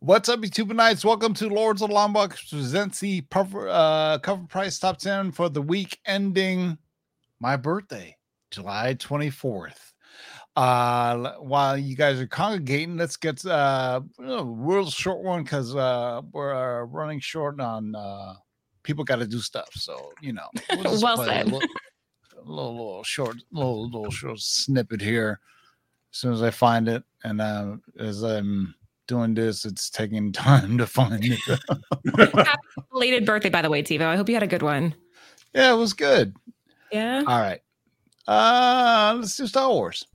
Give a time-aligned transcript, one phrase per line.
[0.00, 1.06] What's up, YouTube Knights?
[1.06, 5.62] Welcome to Lords of Long Box presents the cover, uh, CovrPrice top 10 for the
[5.62, 6.76] week ending
[7.40, 8.14] my birthday,
[8.50, 9.92] July 24th.
[10.54, 16.20] Uh, while you guys are congregating, let's get uh, a real short one because uh,
[16.30, 18.34] we're uh, running short on uh,
[18.82, 19.70] people got to do stuff.
[19.72, 21.46] So, you know, we'll, well said.
[21.46, 21.60] A little,
[22.36, 25.40] a little, little short, little, little short snippet here
[26.12, 27.02] as soon as I find it.
[27.24, 28.74] And uh, as I'm
[29.06, 32.46] doing this, it's taking time to find it.
[32.92, 34.02] belated birthday, by the way, Tivo.
[34.02, 34.94] I hope you had a good one.
[35.54, 36.34] Yeah, it was good.
[36.92, 37.22] Yeah.
[37.26, 37.60] All right.
[38.28, 40.06] Uh, let's do Star Wars.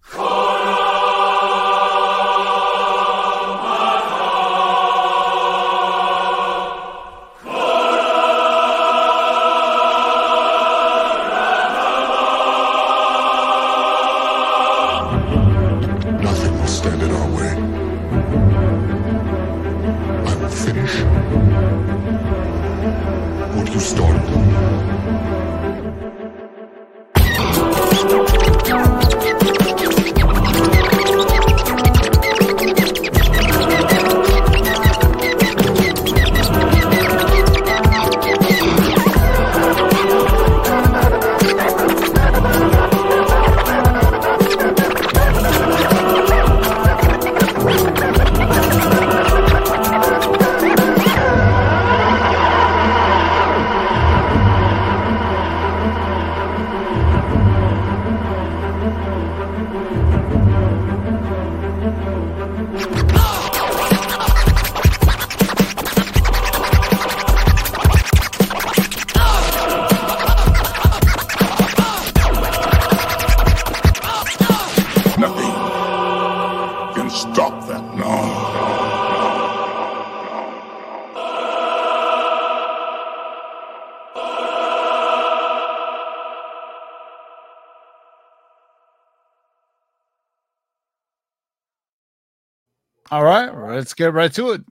[93.91, 94.61] Let's get right to it.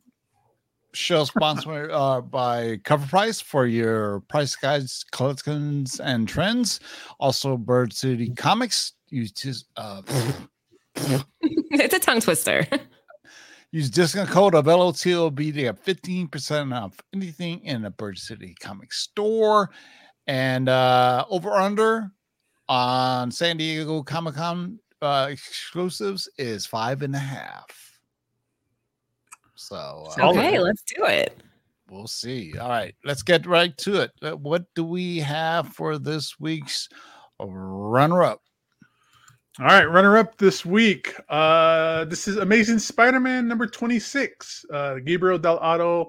[0.94, 6.80] Show sponsored uh, by CovrPrice for your price guides, collections, and trends.
[7.18, 8.94] Also, Bird City Comics.
[9.10, 10.00] Use just uh,
[10.94, 12.66] it's a tongue twister.
[13.72, 19.00] use discount code of LOTLB to get 15% off anything in the Bird City Comics
[19.00, 19.68] store.
[20.28, 22.10] And uh, over under
[22.70, 27.89] on San Diego Comic Con uh, exclusives is five and a half.
[29.60, 31.36] So, uh, okay, let's do it.
[31.90, 32.56] We'll see.
[32.56, 34.10] All right, let's get right to it.
[34.22, 36.88] Uh, What do we have for this week's
[37.38, 38.40] runner up?
[39.58, 41.14] All right, runner up this week.
[41.28, 46.08] Uh, this is Amazing Spider Man number 26, uh, Gabriel Dell'Otto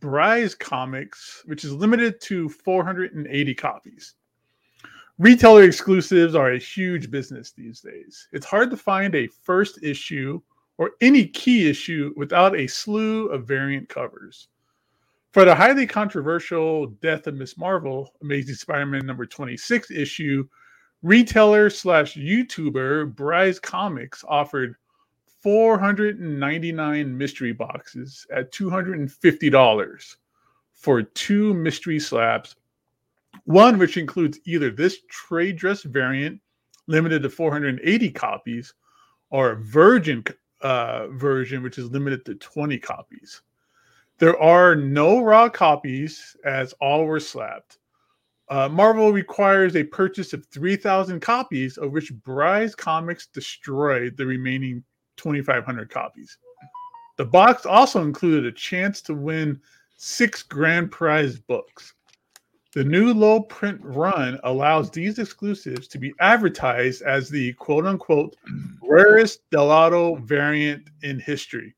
[0.00, 4.14] Bryce Comics, which is limited to 480 copies.
[5.18, 8.26] Retailer exclusives are a huge business these days.
[8.32, 10.40] It's hard to find a first issue
[10.78, 14.48] or any key issue without a slew of variant covers.
[15.32, 20.48] For the highly controversial Death of Miss Marvel, Amazing Spider Man number 26 issue,
[21.02, 24.76] retailer slash YouTuber Bryce Comics offered
[25.42, 30.16] 499 mystery boxes at $250
[30.72, 32.56] for two mystery slabs.
[33.44, 36.40] One which includes either this trade dress variant
[36.86, 38.74] limited to 480 copies
[39.30, 40.24] or a virgin
[40.60, 43.42] uh, version which is limited to 20 copies.
[44.18, 47.78] There are no raw copies as all were slabbed.
[48.48, 54.84] Uh, Marvel requires a purchase of 3,000 copies, of which Bryce Comics destroyed the remaining
[55.16, 56.38] 2,500 copies.
[57.16, 59.60] The box also included a chance to win
[59.96, 61.94] six grand prize books.
[62.76, 68.36] The new low print run allows these exclusives to be advertised as the quote unquote
[68.82, 71.74] rarest Dell'Otto variant in history,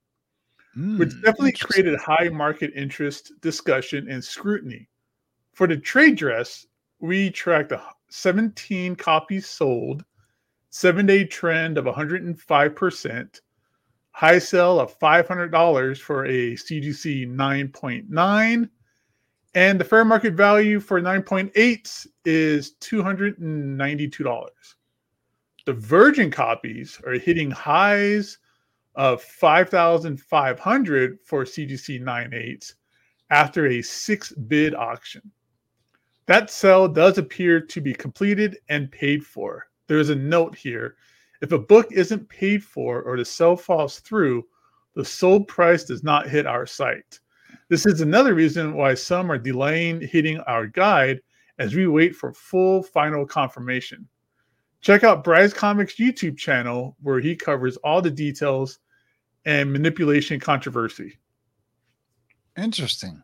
[0.74, 4.88] which Hmm, definitely created high market interest, discussion, and scrutiny.
[5.52, 6.66] For the trade dress,
[6.98, 7.72] we tracked
[8.10, 10.04] 17 copies sold,
[10.70, 13.40] seven day trend of 105%,
[14.10, 18.68] high sell of $500 for a CGC 9.9,
[19.54, 24.48] and the fair market value for 9.8 is $292.
[25.64, 28.38] The virgin copies are hitting highs
[28.94, 32.74] of 5,500 for CGC 9.8
[33.30, 35.30] after a six bid auction.
[36.26, 39.68] That sale does appear to be completed and paid for.
[39.86, 40.96] There is a note here.
[41.40, 44.44] If a book isn't paid for or the sale falls through,
[44.94, 47.20] The sold price does not hit our site.
[47.68, 51.20] This is another reason why some are delaying hitting our guide
[51.58, 54.08] as we wait for full final confirmation.
[54.80, 58.78] Check out Bryce Comics YouTube channel where he covers all the details
[59.44, 61.18] and manipulation controversy.
[62.56, 63.22] Interesting.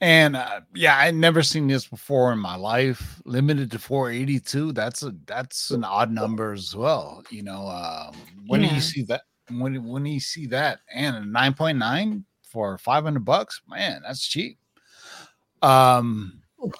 [0.00, 3.20] And uh, yeah, I'd never seen this before in my life.
[3.26, 4.72] Limited to 482.
[4.72, 7.22] That's a that's an odd number as well.
[7.30, 8.12] You know, uh,
[8.46, 9.22] when do you see that?
[9.50, 10.80] When when do you see that?
[10.94, 14.58] And a 9.9 for 500 bucks, man, that's cheap.
[15.62, 16.72] Um, let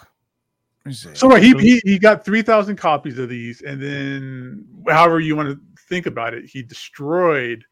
[0.84, 1.14] me see.
[1.14, 5.37] So right, he, he he got three thousand copies of these, and then however you
[5.37, 7.64] want to think about it, he destroyed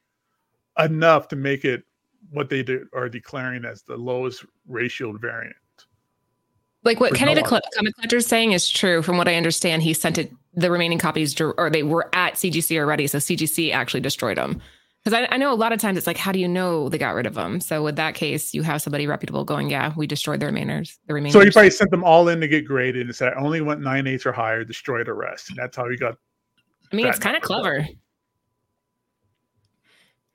[0.78, 1.84] enough to make it
[2.30, 5.56] what they do, are declaring as the lowest ratioed variant.
[6.84, 9.02] Like what For Kenny no the Cl- Comic Collector is saying is true.
[9.02, 12.78] From what I understand, he sent it the remaining copies, or they were at CGC
[12.78, 14.60] already, so CGC actually destroyed them.
[15.08, 16.98] Because I, I know a lot of times it's like, how do you know they
[16.98, 17.60] got rid of them?
[17.60, 20.98] So with that case, you have somebody reputable going, yeah, we destroyed the remainers.
[21.06, 21.32] The remainers.
[21.32, 23.80] So you probably sent them all in to get graded and said, "I only want
[23.80, 25.48] nine eights or higher, destroy the rest.
[25.48, 26.16] And that's how he got.
[26.92, 27.88] I mean, it's kind of clever.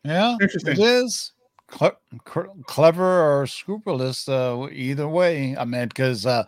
[0.03, 0.73] yeah, Interesting.
[0.73, 1.33] it is.
[1.67, 5.55] Cle- cr- clever or scrupulous, uh, either way.
[5.55, 6.45] I mean, because uh,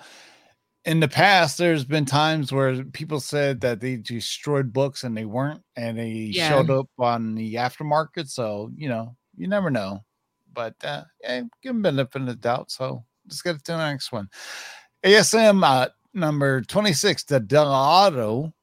[0.85, 5.25] in the past, there's been times where people said that they destroyed books and they
[5.25, 6.47] weren't, and they Yeah.
[6.49, 8.29] showed up on the aftermarket.
[8.29, 10.03] So you know, you never know.
[10.53, 12.71] But uh, yeah, give them benefit of the doubt.
[12.71, 14.29] So let's get to the next one.
[15.03, 18.53] ASM uh, number 26, the Delgado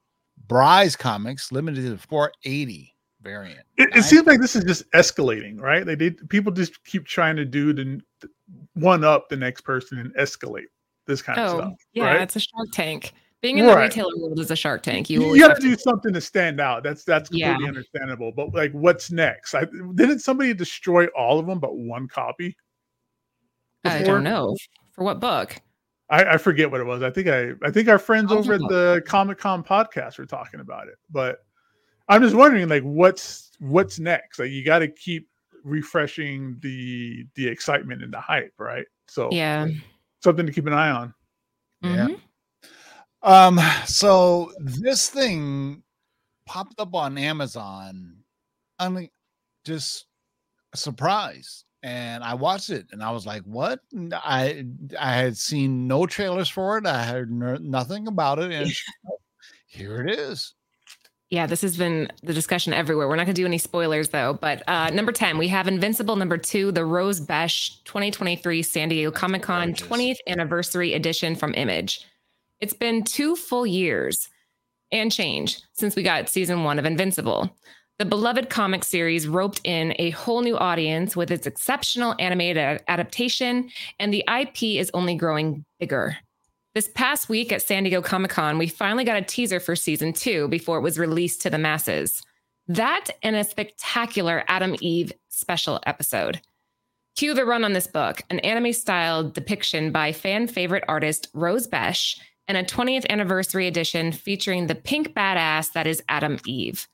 [0.46, 3.60] Bryce Comics, limited to 480 variant.
[3.76, 5.84] It, it seems like this is just escalating, right?
[5.84, 6.28] They did.
[6.30, 8.00] People just keep trying to do the
[8.75, 10.66] one up the next person and escalate
[11.12, 11.73] this kind of Oh, stuff.
[11.93, 12.23] yeah, right?
[12.23, 13.12] it's a Shark Tank.
[13.43, 13.82] Being in the Right.
[13.85, 15.11] retailer world is a Shark Tank.
[15.11, 16.82] You, You, have to do something to stand out.
[16.85, 17.49] That's that's Yeah.
[17.50, 18.32] completely understandable.
[18.32, 19.55] But like, what's next?
[19.55, 19.64] I,
[19.94, 22.56] didn't somebody destroy all of them but one copy?
[23.85, 24.56] I don't know
[24.93, 25.56] for what book.
[26.09, 27.03] I, I forget what it was.
[27.03, 30.61] I think I I think our friends over at the Comic Con podcast were talking
[30.61, 30.94] about it.
[31.11, 31.38] But
[32.09, 34.38] I'm just wondering, like, what's what's next?
[34.38, 35.29] Like, you got to keep
[35.64, 38.87] refreshing the the excitement and the hype, right?
[39.09, 39.67] So Yeah.
[40.22, 41.14] Something to keep an eye on.
[41.82, 42.08] Yeah.
[42.08, 42.20] Mhm.
[43.22, 45.82] Um, so this thing
[46.46, 48.16] popped up on Amazon.
[48.78, 49.10] I mean,
[49.64, 50.06] just
[50.72, 51.64] a surprise.
[51.84, 53.80] And I watched it and I was like, what?
[54.12, 54.64] I
[54.98, 56.86] I had seen no trailers for it.
[56.86, 58.52] I heard no, nothing about it.
[58.52, 58.72] And
[59.66, 60.54] here it is.
[61.32, 63.08] Yeah, this has been the discussion everywhere.
[63.08, 64.34] We're not going to do any spoilers though.
[64.34, 69.11] But uh, number 10, we have Invincible number two, the Rose Besch 2023 San Diego
[69.11, 72.06] Comic Con 20th anniversary edition from Image.
[72.61, 74.29] It's been two full years
[74.93, 77.56] and change since we got season one of Invincible.
[77.99, 83.70] The beloved comic series roped in a whole new audience with its exceptional animated adaptation,
[83.99, 86.19] and the IP is only growing bigger.
[86.74, 90.14] This past week at San Diego Comic Con, we finally got a teaser for season
[90.14, 92.22] two before it was released to the masses.
[92.66, 96.40] That and a spectacular Atom Eve special episode.
[97.14, 101.69] Cue the run on this book an anime style depiction by fan favorite artist Rose
[101.69, 106.88] Besch, and a 20th anniversary edition featuring the pink badass that is Atom Eve.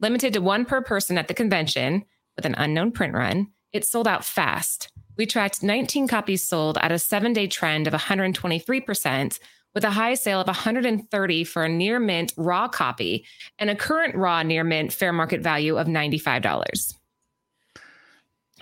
[0.00, 2.04] Limited to one per person at the convention
[2.34, 4.90] with an unknown print run, it sold out fast.
[5.16, 9.38] We tracked 19 copies sold at a seven day trend of 123%,
[9.74, 13.24] with a high sale of 130 for a near mint raw copy
[13.58, 16.94] and a current raw near mint fair market value of $95.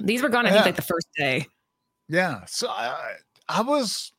[0.00, 0.54] These were gone, I Yeah.
[0.54, 1.46] think, like the first day.
[2.08, 2.44] Yeah.
[2.46, 3.14] So I,
[3.48, 4.12] I was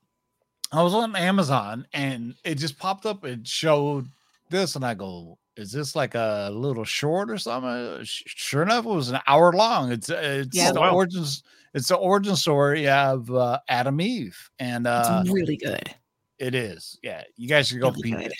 [0.71, 3.25] I was on Amazon and it just popped up.
[3.25, 4.07] It showed
[4.49, 8.85] this, and I go, "Is this like a little short or something?" Uh, Sure enough,
[8.85, 9.91] it was an hour long.
[9.91, 10.71] It's it's Yeah.
[10.73, 10.95] the Wow.
[10.95, 11.43] origins.
[11.73, 15.93] It's the origin story of uh, Atom Eve, and uh, It's really good.
[16.39, 16.99] it is.
[17.01, 18.25] Yeah, you guys should go Really peep good.
[18.27, 18.37] it.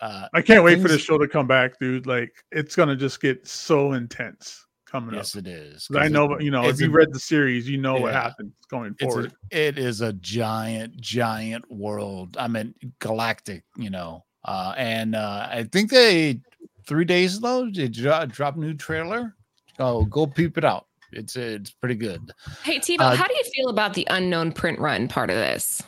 [0.00, 2.06] Uh, I can't wait for Things- this show to come back, dude.
[2.06, 5.16] Like, it's gonna just get so intense coming up.
[5.16, 5.52] yes, it is.
[5.52, 5.86] it is.
[5.88, 7.94] 'Cause I 'cause know, it- you know, if you a- read the series, you know
[7.98, 8.22] what Yeah.
[8.22, 9.32] happens going it's forward.
[9.52, 15.46] a, it is a giant giant world i mean galactic you know uh and uh
[15.50, 16.40] i think they
[16.86, 19.36] three days ago they dro- dropped a new trailer.
[19.78, 20.86] Oh go peep it out.
[21.12, 22.32] It's it's pretty good.
[22.64, 25.82] Hey, Tebow, Uh, how do you feel about the unknown print run part of this?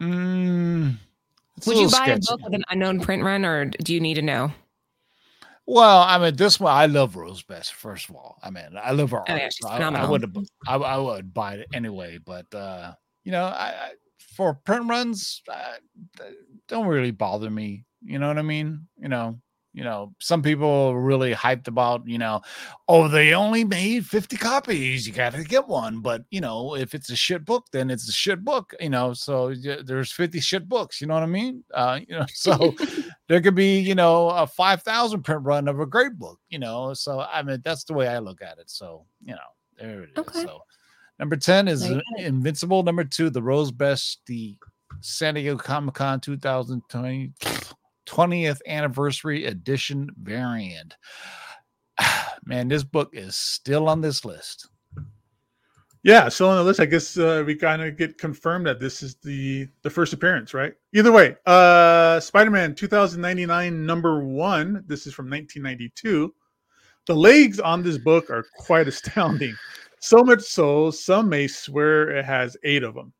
[0.00, 0.94] mm,
[1.66, 4.22] Would you buy a book with an unknown print run, or do you need to
[4.22, 4.52] know?
[5.64, 8.36] well i mean this one i love Rose Besch first of all.
[8.42, 10.24] I mean i love her Oh, yeah, art, so I, I would
[10.66, 13.90] I, I would buy it anyway but uh you know i, I
[14.34, 15.74] for print runs uh,
[16.68, 19.38] don't really bother me you know what i mean you know
[19.74, 22.42] You know, some people are really hyped about, you know,
[22.88, 25.06] oh, they only made 50 copies.
[25.06, 26.02] You got to get one.
[26.02, 29.14] But, you know, if it's a shit book, then it's a shit book, you know.
[29.14, 31.00] So there's 50 shit books.
[31.00, 31.64] You know what I mean?
[31.72, 32.74] Uh, you know, so
[33.28, 36.92] there could be, you know, a 5,000 print run of a great book, you know.
[36.92, 38.68] So, I mean, that's the way I look at it.
[38.68, 40.18] So, you know, there it is.
[40.18, 40.42] Okay.
[40.44, 40.60] So,
[41.18, 42.26] number 10 is There you got it.
[42.26, 42.82] Invincible.
[42.82, 44.56] Number two, The Rose Besch, the
[45.00, 47.32] San Diego Comic Con 2020
[48.06, 50.96] 20th anniversary edition variant.
[52.44, 54.68] Man, this book is still on this list.
[56.04, 59.04] Yeah, still on the list, I guess uh, we kind of get confirmed that this
[59.04, 60.74] is the the first appearance, right?
[60.92, 66.34] Either way, uh Spider-Man 2099 number 1, this is from 1992.
[67.06, 69.54] The legs on this book are quite astounding.
[70.02, 73.12] So much so, some may swear it has 8 of them.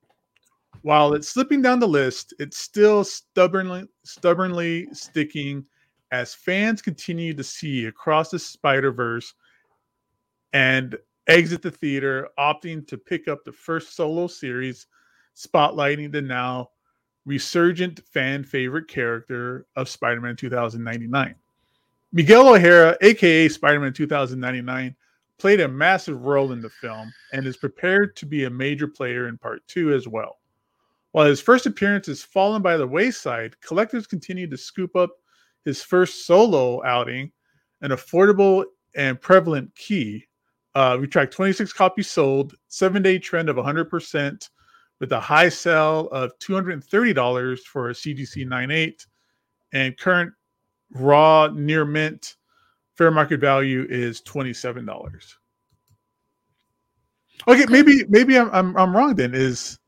[0.82, 5.64] While it's slipping down the list, it's still stubbornly stubbornly sticking
[6.10, 9.32] as fans continue to see across the Spider-Verse
[10.54, 10.98] and
[11.28, 14.88] exit the theater, opting to pick up the first solo series,
[15.36, 16.70] spotlighting the now
[17.26, 21.36] resurgent fan favorite character of Spider Man 2099.
[22.12, 24.96] Miguel O'Hara, aka Spider Man 2099,
[25.42, 29.26] played a massive role in the film and is prepared to be a major player
[29.26, 30.38] in part two as well.
[31.10, 35.10] While his first appearance has fallen by the wayside, collectors continue to scoop up
[35.64, 37.32] his first solo outing,
[37.80, 40.28] an affordable and prevalent key
[40.74, 44.48] uh, we tracked 26 copies sold, seven day trend of 100%,
[45.00, 49.04] with a high sell of $230 for a CGC 98,
[49.72, 50.32] and current
[50.92, 52.36] raw near mint
[52.96, 55.34] fair market value is $27.
[57.48, 59.16] Okay, maybe maybe I'm, I'm I'm wrong.
[59.16, 59.78] Then is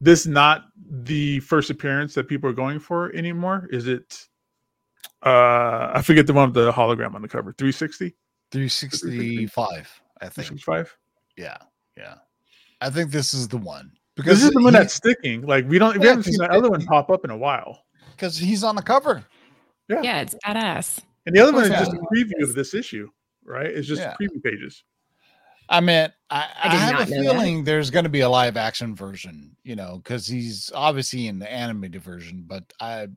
[0.00, 3.68] this not the first appearance that people are going for anymore?
[3.70, 4.26] Is it?
[5.24, 7.52] Uh, I forget the one with the hologram on the cover.
[7.58, 8.14] 360,
[8.50, 10.46] 365, I think.
[10.46, 10.96] 365.
[11.36, 11.56] Yeah.
[11.98, 12.14] Yeah.
[12.80, 13.90] I think this is the one.
[14.14, 15.42] Because this is the one he- that's sticking.
[15.42, 17.82] Like we don't, we haven't seen that other one pop up in a while.
[18.12, 19.24] because he's on the cover.
[19.88, 21.00] yeah Yeah, it's badass.
[21.26, 23.10] And the other one is just a preview of this issue,
[23.44, 23.66] right?
[23.66, 24.14] It's just Yeah.
[24.20, 24.84] preview pages.
[25.68, 27.22] I mean, I, I, I have a know that.
[27.22, 31.40] feeling there's going to be a live action version, you know, because he's obviously in
[31.40, 33.08] the animated version, but I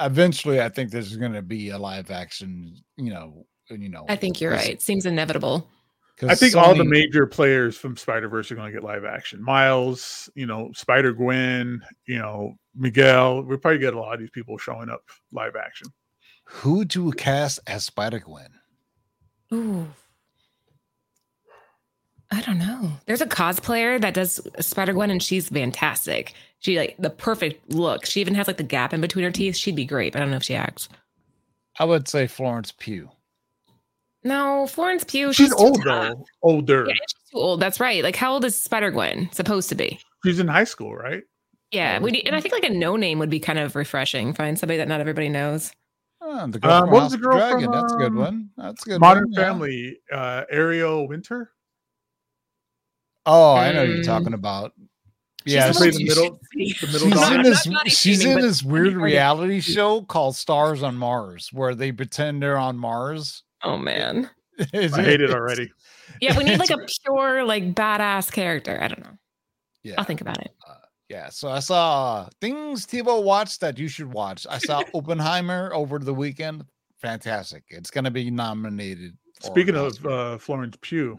[0.00, 4.04] eventually I think there's going to be a live action, you know, you know.
[4.08, 4.80] I think you're right.
[4.82, 5.66] Seems inevitable.
[6.22, 9.42] I think all the major players from Spider Verse are going to get live action.
[9.42, 13.42] Miles, you know, Spider Gwen, you know, Miguel.
[13.42, 15.88] We probably get a lot of these people showing up live action.
[16.44, 18.50] Who to cast as Spider Gwen.
[19.52, 19.86] Ooh.
[22.30, 22.92] I don't know.
[23.06, 26.34] There's a cosplayer that does Spider Gwen, and she's fantastic.
[26.58, 28.06] She like the perfect look.
[28.06, 29.56] She even has like the gap in between her teeth.
[29.56, 30.12] She'd be great.
[30.12, 30.88] But I don't know if she acts.
[31.78, 33.10] I would say Florence Pugh.
[34.24, 35.32] No, Florence Pugh.
[35.32, 36.18] She's, too old tough.
[36.42, 36.86] Older.
[36.88, 37.60] Yeah, she's too old.
[37.60, 38.02] That's right.
[38.02, 40.00] Like, how old is Spider Gwen supposed to be?
[40.24, 41.22] She's in high school, right?
[41.70, 44.32] Yeah, we need, and I think like a no name would be kind of refreshing.
[44.32, 45.72] Find somebody that not everybody knows.
[46.26, 47.64] Oh, the girl Um, from what was the girl Dragon.
[47.64, 48.50] from, That's a good um, one.
[48.56, 49.00] That's a good.
[49.00, 49.40] Modern one, yeah.
[49.44, 51.50] Family, uh, Ariel Winter.
[53.26, 54.06] Oh, I know who you're Mm.
[54.06, 54.72] talking about.
[55.46, 57.36] Yeah, a played little the she's, middle- the middle she's daughter.
[57.36, 57.68] in this.
[57.98, 59.02] She's in this weird funny.
[59.04, 63.42] reality show called Stars on Mars, where they pretend they're on Mars.
[63.62, 64.30] Oh man.
[64.58, 65.70] I hate it already.
[66.22, 68.78] Yeah, we need like a pure, like badass character.
[68.80, 69.18] I don't know.
[69.82, 70.52] Yeah, I'll think about it.
[71.08, 71.28] Yeah.
[71.30, 74.46] So I saw things Tebow watched that you should watch.
[74.48, 76.64] I saw Oppenheimer over the weekend.
[77.00, 77.64] Fantastic.
[77.68, 79.16] It's going to be nominated.
[79.40, 81.18] for Speaking of uh, Florence Pugh,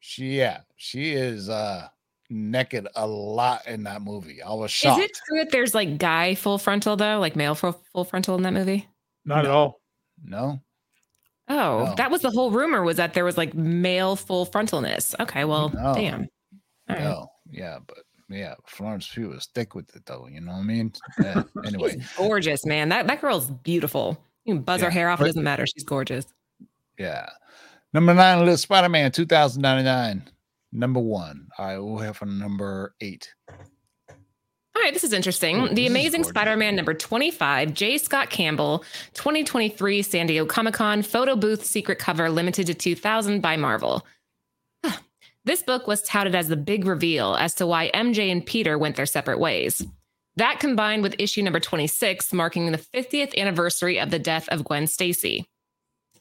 [0.00, 1.88] she, yeah, she is uh
[2.30, 4.42] naked a lot in that movie.
[4.42, 5.00] I was shocked.
[5.00, 8.34] Is it true that there's like guy full frontal though, like male full, full frontal
[8.36, 8.86] in that movie?
[9.24, 9.80] not at all.
[10.24, 10.60] No,
[11.50, 11.94] Oh, No.
[11.96, 15.14] that was the whole rumor was that there was like male full frontalness.
[15.20, 15.94] Okay, well, No.
[15.94, 16.20] damn.
[16.22, 17.04] All right.
[17.04, 20.28] no, yeah, but yeah, Florence Pugh was thick with it though.
[20.30, 20.92] You know what I mean?
[21.20, 22.88] Yeah, uh, anyway, She's gorgeous, man.
[22.90, 24.22] That that girl's beautiful.
[24.44, 25.66] You can buzz her hair off, it doesn't matter.
[25.66, 26.26] She's gorgeous.
[26.98, 27.28] yeah.
[27.94, 30.28] Number nine, Little Spider Man 2099.
[30.72, 31.48] Number one.
[31.58, 33.32] All right, we'll have for number eight.
[34.78, 35.56] All right, this is interesting.
[35.60, 36.24] Ooh, the this Amazing.
[36.24, 37.98] Spider Man number 25, J.
[37.98, 43.56] Scott Campbell, 2023 San Diego Comic Con photo booth secret cover limited to 2000 by
[43.56, 44.06] Marvel.
[45.48, 48.96] This book was touted as the big reveal as to why MJ and Peter went
[48.96, 49.84] their separate ways.
[50.36, 54.86] That combined with issue number 26, marking the 50th anniversary of the death of Gwen
[54.86, 55.46] Stacy.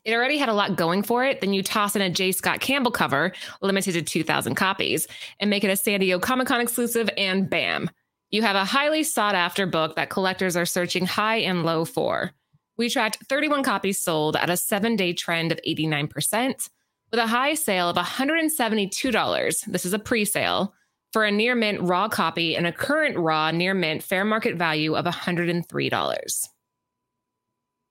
[0.03, 1.41] It already had a lot going for it.
[1.41, 2.31] Then you toss in a J.
[2.31, 5.07] Scott Campbell cover, limited to 2,000 copies,
[5.39, 7.89] and make it a San Diego Comic Con exclusive, and bam,
[8.29, 12.31] you have a highly sought after book that collectors are searching high and low for.
[12.77, 16.69] We tracked 31 copies sold at a seven day trend of 89%,
[17.11, 19.65] with a high sale of $172.
[19.65, 20.73] This is a pre sale
[21.13, 24.95] for a near mint raw copy and a current raw near mint fair market value
[24.95, 26.47] of $103.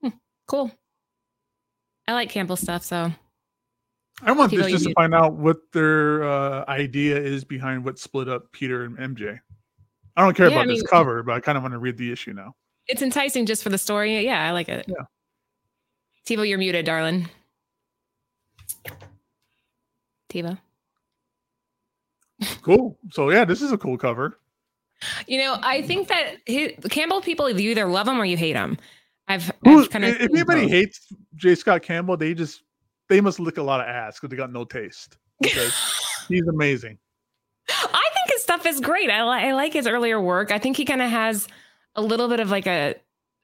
[0.03, 0.09] Hmm,
[0.47, 0.71] cool.
[2.09, 3.11] I like Campbell stuff, so
[4.23, 8.29] I want this just to find out what their uh, idea is behind what split
[8.29, 9.39] up Peter and MJ.
[10.17, 11.99] I don't care Yeah, I about this cover, but I kind of want to read
[11.99, 12.55] the issue now.
[12.89, 14.25] it's enticing just for the story.
[14.25, 14.87] Yeah, I like it.
[14.89, 15.05] Yeah.
[16.27, 17.29] Tivo, you're muted, darling.
[20.29, 20.59] Tivo.
[22.63, 22.99] Cool.
[23.11, 24.39] So yeah, this is a cool cover.
[25.27, 28.57] You know, I think that his, Campbell people, you either love him or you hate
[28.57, 28.79] him.
[29.29, 30.21] I've, Who, I've kind of.
[30.21, 31.55] if anybody hates J.
[31.55, 32.63] Scott Campbell, they just
[33.09, 35.19] they must lick a lot of ass because they got no taste.
[35.41, 35.75] Because
[36.29, 36.99] he's amazing.
[37.69, 39.11] I think his stuff is great.
[39.11, 40.51] I, li- I like his earlier work.
[40.53, 41.49] I think he kind of has
[41.97, 42.95] a little bit of like a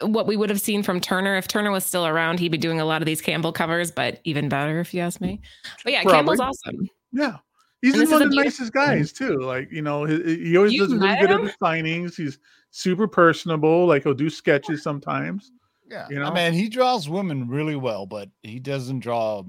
[0.02, 1.36] what we would have seen from Turner.
[1.36, 4.20] If Turner was still around, he'd be doing a lot of these Campbell covers, but
[4.24, 5.40] even better if you ask me.
[5.84, 6.16] But yeah, Probably.
[6.36, 6.88] Campbell's awesome.
[7.12, 7.36] Yeah.
[7.80, 9.38] He's one of the beautiful- nicest guys too.
[9.40, 12.14] Like you know, he, he always You've does really met good at the signings.
[12.14, 12.38] He's
[12.70, 13.86] super personable.
[13.86, 15.50] Like he'll do sketches sometimes.
[15.90, 16.34] Yeah, You I know?
[16.34, 19.42] mean, he draws women really well, but he doesn't draw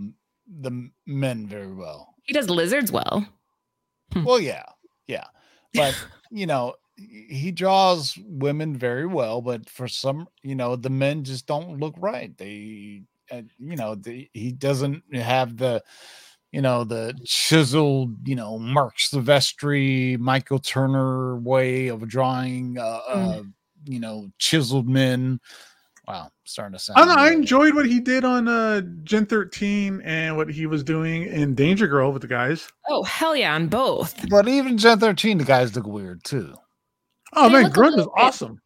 [0.62, 2.15] the men very well.
[2.24, 3.25] He does lizards well.
[4.12, 4.24] Hmm.
[4.25, 4.63] Well, yeah,
[5.07, 5.25] yeah,
[5.74, 5.95] but
[6.31, 11.23] you know, he he draws women very well, but for some, you know, the men
[11.23, 12.35] just don't look right.
[12.38, 15.83] They, uh, you know, the, he doesn't have the,
[16.51, 23.39] you know, the chiseled, you know, Marc Silvestri, Michael Turner way of drawing, uh, Mm.
[23.39, 23.43] uh
[23.85, 25.41] you know, chiseled men.
[26.07, 27.00] Wow, starting to sound.
[27.00, 30.83] I, know, I enjoyed what he did on uh, Gen 13 and what he was
[30.83, 32.69] doing in Danger Girl with the guys.
[32.89, 34.29] Oh hell yeah, on both.
[34.29, 36.53] But even Gen 13, the guys look weird too.
[37.35, 38.59] Oh They man, look a Grunt is little bit- awesome.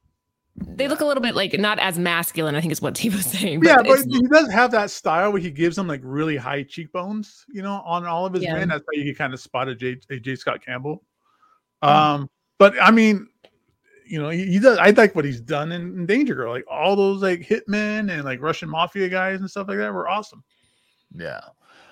[0.59, 2.55] They look a little bit like not as masculine.
[2.55, 3.61] I think is what T was saying.
[3.63, 7.45] yeah, but he does have that style where he gives them like really high cheekbones,
[7.49, 8.53] you know, on all of his Yeah.
[8.55, 8.69] men.
[8.69, 10.35] That's how you can kind of spot a J, a J.
[10.35, 11.03] Scott Campbell.
[11.83, 12.27] Um,
[12.57, 13.27] but I mean,
[14.07, 14.79] you know, he, he does.
[14.79, 16.51] I like what he's done in, in Danger Girl.
[16.53, 20.07] Like all those like hitmen and like Russian mafia guys and stuff like that were
[20.09, 20.43] awesome.
[21.13, 21.41] Yeah.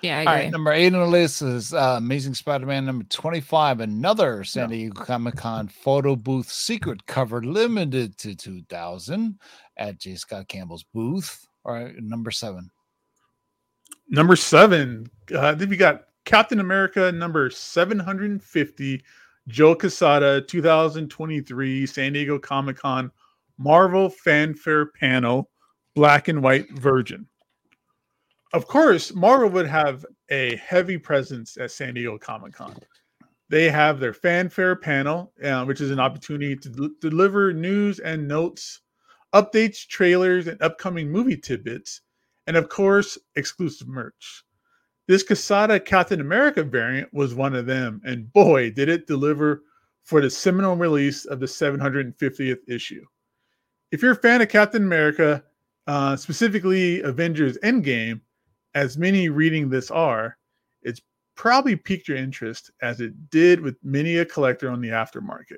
[0.02, 0.42] Yeah, I All agree.
[0.44, 3.80] right, number eight on the list is uh, Amazing Spider-Man number twenty-five.
[3.80, 9.38] Another San Diego Comic Con photo booth secret cover, limited to two thousand
[9.76, 10.14] at J.
[10.16, 11.46] Scott Campbell's booth.
[11.64, 12.70] All right, number seven.
[14.08, 19.02] Number seven, uh, then we got Captain America number 750,
[19.48, 23.10] Joe Quesada, 2023 San Diego Comic Con
[23.58, 25.50] Marvel Fanfare Panel,
[25.94, 27.26] Black and White Virgin.
[28.52, 32.76] Of course, Marvel would have a heavy presence at San Diego Comic Con.
[33.48, 38.26] They have their fanfare panel, uh, which is an opportunity to del- deliver news and
[38.26, 38.80] notes,
[39.32, 42.00] updates, trailers, and upcoming movie tidbits
[42.46, 44.44] and of course, exclusive merch.
[45.08, 49.62] This Quesada Captain America variant was one of them, and boy, did it deliver
[50.02, 53.04] for the seminal release of the 750th issue.
[53.90, 55.44] If you're a fan of Captain America,
[55.86, 58.20] uh, specifically Avengers Endgame,
[58.76, 60.36] as many reading this are,
[60.82, 61.00] it's
[61.34, 65.56] probably piqued your interest as it did with many a collector on the aftermarket.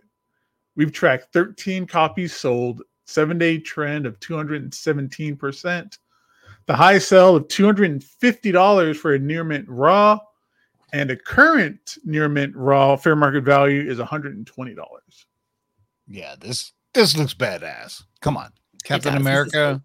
[0.76, 5.98] We've tracked 13 copies sold, seven day trend of 217%.
[6.66, 10.20] The high sell of $250 for a near mint raw
[10.92, 14.76] and a current near mint raw fair market value is $120.
[16.06, 18.04] Yeah, this this looks badass.
[18.20, 18.52] Come on,
[18.84, 19.24] Captain does.
[19.24, 19.82] This is America,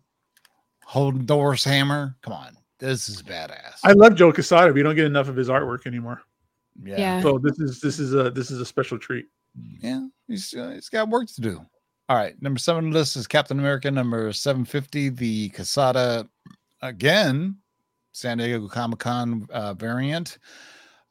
[0.86, 2.15] holding Thor's hammer.
[2.22, 2.58] Come on,
[2.89, 3.80] this is badass.
[3.84, 4.74] I love Joe Quesada.
[4.74, 6.22] We don't get enough of his artwork anymore.
[6.84, 7.22] yeah, yeah.
[7.22, 9.28] So this is this is a this is a special treat.
[9.80, 11.62] yeah, he's uh, he's got work to do.
[12.10, 16.28] All right, number seven on the list is Captain America number seven fifty, the Casada
[16.82, 17.58] again,
[18.12, 20.38] San Diego Comic Con uh, variant.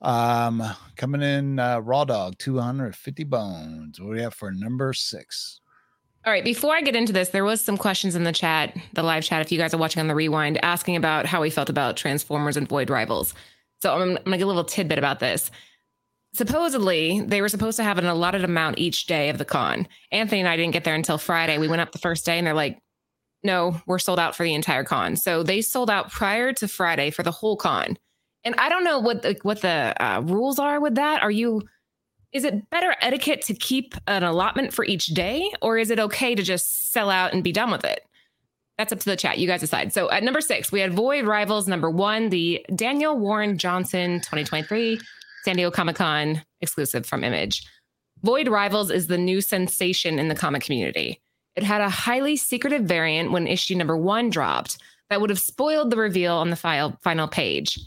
[0.02, 0.62] Um,
[0.96, 3.98] coming in uh, raw dog, two hundred fifty bones.
[3.98, 5.62] What do we have for number six?
[6.24, 6.44] All right.
[6.44, 9.40] Before I get into this, there was some questions in the chat, the live chat.
[9.40, 12.56] If you guys are watching on the rewind, asking about how we felt about Transformers
[12.56, 13.35] and Void Rivals.
[13.82, 15.50] So I'm, I'm gonna a little tidbit about this.
[16.35, 19.88] Supposedly, they were supposed to have an allotted amount each day of the con.
[20.12, 21.58] Anthony and I didn't get there until Friday.
[21.58, 22.78] We went up the first day, and they're like,
[23.42, 27.11] "No, we're sold out for the entire con." So they sold out prior to Friday
[27.11, 27.98] for the whole con.
[28.44, 31.22] And I don't know what the, what the uh, rules are with that.
[31.22, 31.62] Are you
[32.33, 36.35] is it better etiquette to keep an allotment for each day or is it okay
[36.35, 38.05] to just sell out and be done with it?
[38.79, 39.38] That's up to the chat.
[39.38, 39.92] You guys decide.
[39.92, 44.99] So at number six we had void rivals number one the daniel warren johnson 2023
[45.45, 47.66] san diego comic-con exclusive from image.
[48.23, 51.21] Void rivals is the new sensation in the comic community.
[51.57, 54.79] It had a highly secretive variant when issue number one dropped
[55.11, 57.79] that would have spoiled the reveal on the file, final page.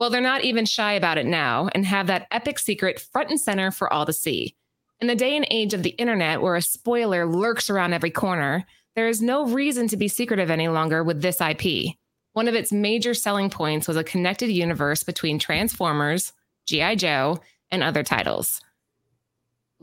[0.00, 3.38] Well, they're not even shy about it now and have that epic secret front and
[3.38, 4.56] center for all to see.
[4.98, 8.64] In the day and age of the internet, where a spoiler lurks around every corner,
[8.96, 11.96] there is no reason to be secretive any longer with this IP.
[12.32, 16.32] One of its major selling points was a connected universe between Transformers,
[16.64, 16.94] G.I.
[16.94, 18.62] Joe, and other titles.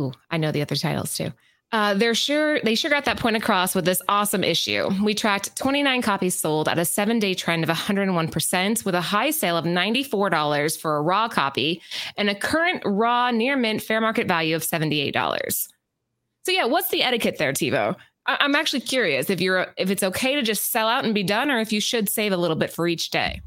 [0.01, 1.31] Ooh, I know the other titles too.
[1.73, 4.89] Uh, they're sure they sure got that point across with this awesome issue.
[5.03, 9.31] We tracked 29 copies sold at a seven day trend of 101%, with a high
[9.31, 11.81] sale of $94 for a raw copy
[12.15, 15.67] and a current raw near mint fair market value of $78.
[16.45, 17.95] So yeah, what's the etiquette there, TiVo?
[18.27, 21.23] I- I'm actually curious if you're if it's okay to just sell out and be
[21.23, 23.41] done, or if you should save a little bit for each day.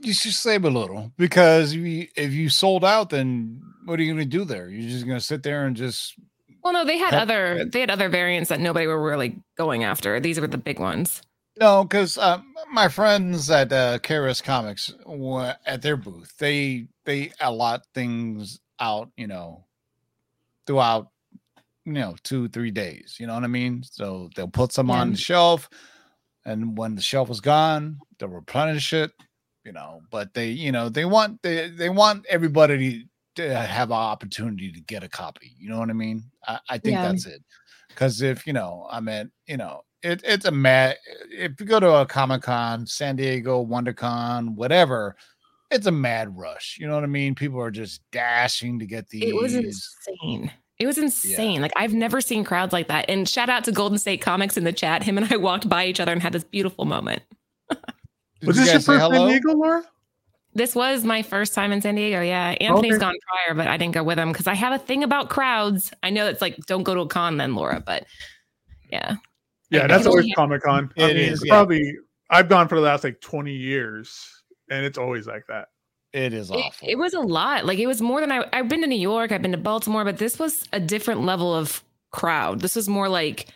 [0.00, 4.02] You should save a little because if you, if you sold out, then what are
[4.02, 4.68] you going to do there?
[4.68, 6.14] You're just going to sit there and just
[6.62, 9.84] Well, no, they had That- other they had other variants that nobody were really going
[9.84, 10.20] after.
[10.20, 11.22] These were the big ones.
[11.58, 16.32] No, because uh, my friends at uh, KRS Comics were at their booth.
[16.38, 19.64] They they allot things out, you know,
[20.66, 21.08] throughout,
[21.84, 23.16] you know, two three days.
[23.20, 23.82] You know what I mean?
[23.82, 25.68] So they'll put some on the shelf,
[26.46, 29.12] and when the shelf is gone, they'll replenish it.
[29.64, 33.96] You know, but they, you know, they want they they want everybody to have an
[33.96, 35.52] opportunity to get a copy.
[35.58, 36.24] You know what I mean?
[36.46, 37.08] I, I think Yeah.
[37.08, 37.42] that's it.
[37.88, 40.96] Because if you know, I mean, you know, it, it's a mad.
[41.30, 45.14] If you go to a Comic Con, San Diego, WonderCon, whatever,
[45.70, 46.76] it's a mad rush.
[46.80, 47.34] You know what I mean?
[47.34, 49.24] People are just dashing to get these.
[49.24, 50.50] It was insane.
[50.78, 51.60] It was insane.
[51.60, 53.04] Like I've never seen crowds like that.
[53.08, 55.02] And shout out to Golden State Comics in the chat.
[55.02, 57.22] Him and I walked by each other and had this beautiful moment.
[57.70, 59.28] Did Was you this your say first San hello?
[59.28, 59.84] Diego, Laura?
[60.54, 62.20] This was my first time in San Diego.
[62.20, 62.54] Yeah.
[62.60, 63.00] Anthony's Okay.
[63.00, 65.92] gone prior, but I didn't go with him because I have a thing about crowds.
[66.02, 68.04] I know it's like, don't go to a con then, Laura, but
[68.90, 69.16] yeah.
[69.70, 70.92] Yeah, I that's always Comic Con.
[70.98, 71.54] I mean, is, it's yeah.
[71.54, 71.96] probably
[72.28, 75.68] I've gone for the last like 20 years, and it's always like that.
[76.12, 76.86] It is awful.
[76.86, 77.64] it was a lot.
[77.64, 80.04] Like it was more than I, I've been to New York, I've been to Baltimore,
[80.04, 82.60] but this was a different level of crowd.
[82.60, 83.48] This was more like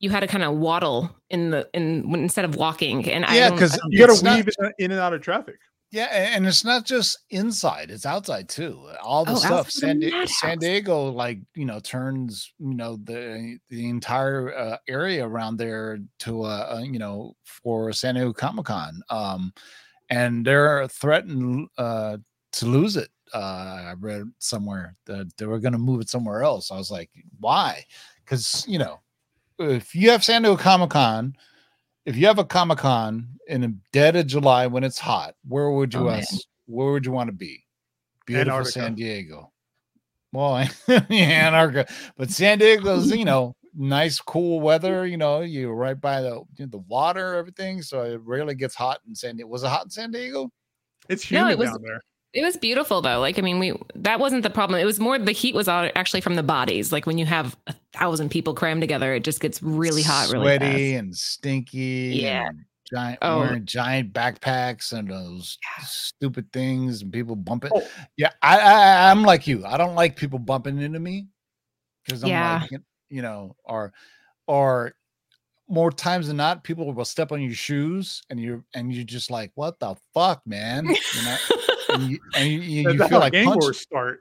[0.00, 3.08] you had to kind of waddle in the in instead of walking.
[3.08, 5.58] And I yeah, because You got to weave in, in and out of traffic.
[5.96, 8.86] Yeah, and it's not just inside; it's outside too.
[9.02, 9.70] All the Oh, stuff.
[9.70, 15.26] San, Di- San Diego, like you know, turns you know the the entire uh, area
[15.26, 19.54] around there to uh, uh, you know for San Diego Comic Con, um,
[20.10, 22.18] and they're threatened uh,
[22.52, 23.08] to lose it.
[23.32, 23.38] Uh,
[23.88, 26.70] I read somewhere that they were going to move it somewhere else.
[26.70, 27.08] I was like,
[27.40, 27.82] why?
[28.22, 29.00] Because you know,
[29.58, 31.34] if you have San Diego Comic Con,
[32.06, 35.70] if you have a Comic Con in the dead of July when it's hot, where
[35.70, 36.16] would you Oh, want?
[36.32, 36.40] man.
[36.66, 37.64] Where would you want to be?
[38.26, 38.80] Beautiful Antarctica.
[38.80, 39.52] San Diego.
[40.32, 45.06] Well, yeah, Antarctica, but San Diego's you know nice, cool weather.
[45.06, 48.74] You know, you're right by the you know, the water, everything, so it rarely gets
[48.74, 49.48] hot in San Diego.
[49.48, 50.50] Was it hot in San Diego?
[51.08, 52.02] It's No, humid it was- down there.
[52.36, 53.18] It was beautiful though.
[53.18, 54.78] Like I mean, we that wasn't the problem.
[54.78, 56.92] It was more the heat was out actually from the bodies.
[56.92, 60.44] Like when you have a thousand people crammed together, it just gets really hot, really
[60.44, 61.00] sweaty fast.
[61.04, 62.18] and stinky.
[62.20, 62.48] Yeah.
[62.48, 62.58] and
[62.92, 63.40] giant Oh.
[63.40, 67.70] wearing giant backpacks and those stupid things and people bumping.
[67.74, 67.82] Oh.
[68.18, 69.64] Yeah, I, I I'm like you.
[69.64, 71.26] I don't like people bumping into me
[72.04, 72.66] because I'm Yeah.
[72.70, 73.94] like, you know, or
[74.46, 74.92] or
[75.68, 79.30] more times than not, people will step on your shoes and you're and you're just
[79.30, 80.84] like, what the fuck, man?
[80.86, 81.36] You know,
[81.92, 84.20] and you, and you, you, you feel like game punch- wars start.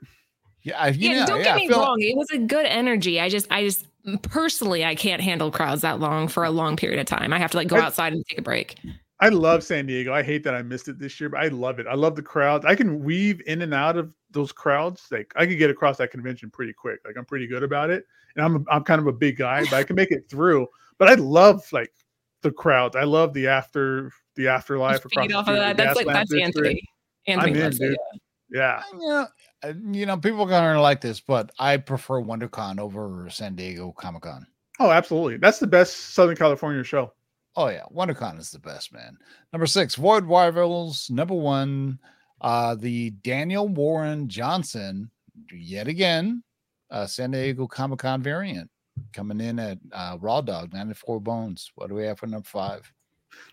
[0.64, 1.98] Yeah, I, you yeah, know, don't yeah, get me feel like- wrong.
[2.02, 3.20] It was a good energy.
[3.20, 3.86] I just, I just
[4.24, 7.34] personally, I can't handle crowds that long for a long period of time.
[7.34, 8.78] I have to like go I- outside and take a break.
[9.22, 10.14] I love San Diego.
[10.14, 11.88] I hate that I missed it this year, but I love it.
[11.88, 12.66] I love the crowds.
[12.66, 15.08] I can weave in and out of those crowds.
[15.10, 17.00] Like I could get across that convention pretty quick.
[17.06, 18.06] Like I'm pretty good about it.
[18.36, 20.68] And I'm a, I'm kind of a big guy, but I can make it through.
[20.98, 21.94] But I love like
[22.42, 22.98] the crowds.
[22.98, 25.78] I love the after the afterlife Just across feed the off of that.
[25.78, 26.84] That's like that's Anthony.
[27.28, 27.92] Anthony I'm in, loves dude.
[27.92, 28.20] yeah.
[28.52, 28.84] Yeah.
[29.02, 29.26] Yeah,
[29.64, 33.92] uh, you know, people are gonna like this, but I prefer WonderCon over San Diego
[33.98, 34.46] Comic Con.
[34.80, 35.38] Oh, absolutely.
[35.38, 37.14] That's the best Southern California show.
[37.56, 39.18] Oh yeah, WonderCon is the best, man.
[39.54, 41.10] Number six, Void Rivals.
[41.10, 42.00] Number one,
[42.42, 45.10] uh, the Daniel Warren Johnson,
[45.52, 46.44] yet again,
[46.92, 48.70] uh, San Diego Comic Con variant
[49.14, 51.72] coming in at uh, Raw Dog, 94 Bones.
[51.76, 52.92] What do we have for number five?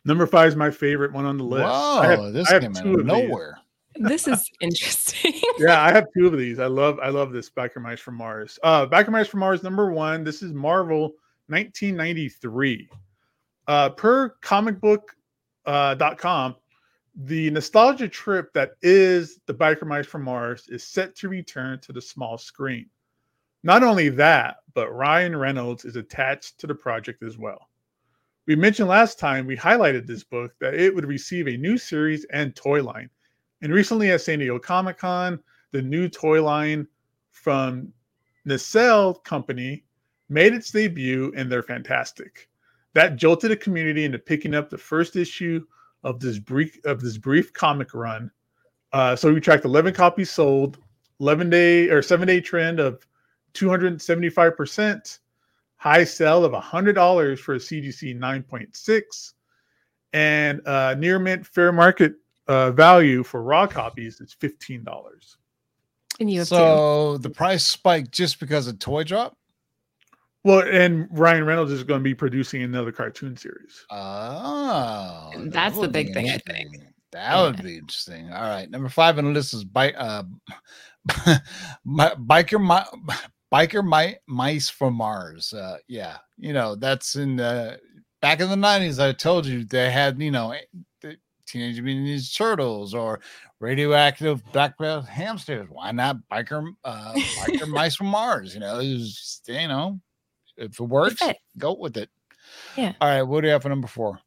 [0.05, 1.65] Number five is my favorite one on the list.
[1.65, 3.07] Whoa, this I have came out of of these.
[3.07, 3.59] nowhere.
[3.97, 5.35] This is interesting.
[5.59, 6.59] yeah, I have two of these.
[6.59, 8.59] I love I love this Biker Mice from Mars.
[8.63, 10.25] Uh Biker Mice from Mars number one.
[10.25, 11.15] This is Marvel
[11.49, 12.89] 1993.
[13.67, 15.15] Uh per comic book
[15.67, 16.57] uh, com,
[17.15, 21.93] the nostalgia trip that is the Biker Mice from Mars is set to return to
[21.93, 22.87] the small screen.
[23.63, 27.69] Not only that, but Ryan Reynolds is attached to the project as well.
[28.47, 32.25] We mentioned last time we highlighted this book that it would receive a new series
[32.33, 33.09] and toy line.
[33.63, 36.87] And recently at San Diego Comic Con, the new toy line
[37.31, 37.93] from
[38.45, 39.85] Nacelle Company
[40.29, 42.49] made its debut, and they're fantastic.
[42.95, 45.65] That jolted the community into picking up the first issue
[46.03, 48.31] of this brief of this brief comic run.
[48.93, 50.79] Uh, so we tracked 11 copies sold,
[51.21, 53.07] 11 day or seven day trend of
[53.55, 55.21] 275 percent,
[55.77, 59.33] high sell of $100 for a CGC 9.6,
[60.13, 62.15] and uh, near mint fair market
[62.49, 64.85] uh, value for raw copies is $15.
[66.21, 66.55] And you have two.
[66.55, 69.37] So the price spiked just because of toy drop.
[70.45, 73.87] Well, and Ryan Reynolds is going to be producing another cartoon series.
[73.91, 76.75] Oh, that That's the big thing, I think.
[76.75, 76.93] interesting.
[77.13, 78.33] That would be interesting.
[78.33, 80.25] All right, number five on the list is bike, uh,
[81.85, 82.85] my, biker, my,
[83.53, 85.53] biker, my, mice from Mars.
[85.53, 87.79] Uh, yeah, you know that's in the
[88.21, 88.99] back in the nineties.
[88.99, 90.67] I told you they had you know the
[91.53, 93.21] Teenage Mutant Ninja Turtles or
[93.61, 95.69] radioactive black belt hamsters.
[95.71, 98.55] Why not biker, uh, biker mice from Mars?
[98.55, 100.01] You know, it just, you know,
[100.57, 101.37] if it works, fit.
[101.59, 102.09] go with it.
[102.77, 102.93] Yeah.
[103.01, 104.19] All right, what do you have for number four?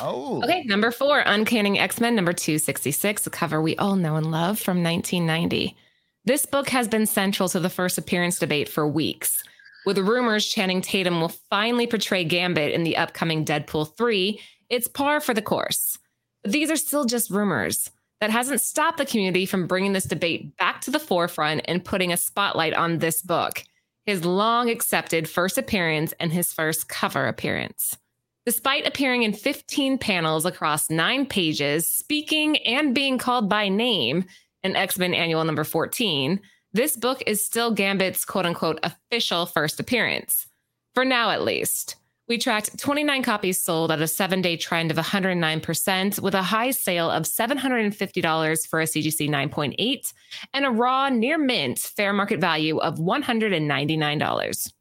[0.00, 4.30] Oh, Okay, number four, Uncanny X Men number 266, a cover we all know and
[4.30, 5.76] love from 1990.
[6.24, 9.42] This book has been central to the first appearance debate for weeks,
[9.86, 14.40] with rumors Channing Tatum will finally portray Gambit in the upcoming Deadpool 3.
[14.68, 15.98] It's par for the course.
[16.44, 17.90] These are still just rumors.
[18.20, 22.12] That hasn't stopped the community from bringing this debate back to the forefront and putting
[22.12, 23.64] a spotlight on this book,
[24.04, 27.96] his long accepted first appearance and his first cover appearance.
[28.44, 34.24] Despite appearing in 15 panels across nine pages, speaking and being called by name
[34.62, 36.40] in X Men Annual number 14,
[36.72, 40.46] this book is still Gambit's quote unquote official first appearance.
[40.94, 41.96] For now, at least.
[42.30, 46.70] We tracked 29 copies sold at a seven day trend of 109%, with a high
[46.70, 50.12] sale of $750 for a CGC 9.8
[50.54, 54.72] and a raw near mint fair market value of $199.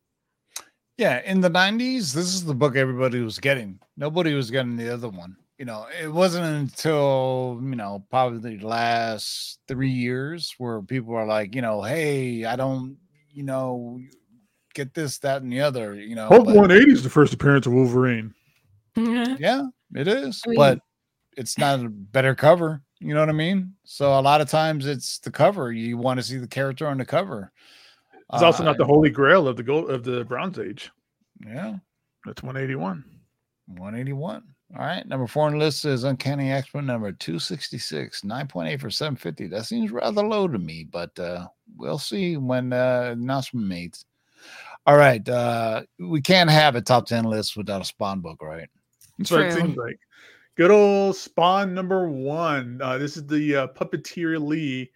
[1.00, 3.80] Yeah, in the 90s, this is the book everybody was getting.
[3.98, 5.36] Nobody was getting the other one.
[5.58, 11.26] You know, it wasn't until, you know, probably the last three years where people are
[11.26, 12.98] like, you know, hey, I don't,
[13.34, 14.00] you know,
[14.74, 16.28] get this, that, and the other, you know.
[16.28, 18.34] Hulk but- 180 is the first appearance of Wolverine.
[18.96, 19.64] yeah,
[19.96, 20.42] it is.
[20.46, 20.80] I mean- but
[21.38, 22.82] it's not a better cover.
[23.00, 23.74] You know what I mean?
[23.86, 25.72] So a lot of times it's the cover.
[25.72, 27.52] You want to see the character on the cover.
[28.34, 30.92] It's also Uh, not the holy grail of the gold of the Bronze Age.
[31.46, 31.78] Yeah.
[32.26, 33.06] That's 181.
[33.68, 34.44] 181.
[34.78, 35.08] All right.
[35.08, 39.48] Number four on the list is Uncanny X Men number 266, 9.8 for 750.
[39.48, 43.98] That seems rather low to me, but uh, we'll see when uh, announcement made.
[44.90, 45.30] All right.
[45.30, 48.68] Uh, we can't have a top 10 list without a Spawn book, right?
[49.20, 50.00] That's what it seems like.
[50.56, 52.82] Good old Spawn number one.
[52.82, 54.90] Uh, this is the uh, Puppeteer Lee